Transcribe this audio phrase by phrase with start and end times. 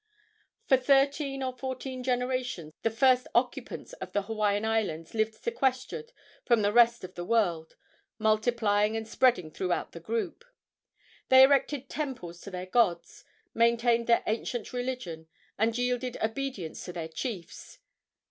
[0.65, 6.11] For thirteen or fourteen generations the first occupants of the Hawaiian Islands lived sequestered
[6.43, 7.75] from the rest of the world,
[8.17, 10.43] multiplying and spreading throughout the group.
[11.29, 15.27] They erected temples to their gods, maintained their ancient religion,
[15.59, 17.77] and yielded obedience to their chiefs.